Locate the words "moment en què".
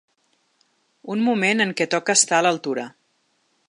1.27-1.89